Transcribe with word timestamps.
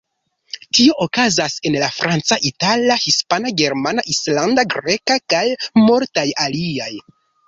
Tio 0.75 0.93
okazas 1.03 1.57
en 1.69 1.75
la 1.83 1.89
franca, 1.97 2.37
itala, 2.49 2.97
hispana, 3.09 3.51
germana, 3.61 4.05
islanda, 4.13 4.65
greka, 4.75 5.19
kaj 5.35 5.43
multaj 5.83 6.25
aliaj. 6.47 6.89